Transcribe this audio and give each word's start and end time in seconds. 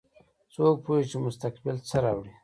څوک 0.53 0.75
پوهیږي 0.85 1.07
چې 1.11 1.17
مستقبل 1.25 1.75
څه 1.89 1.97
راوړي 2.03 2.33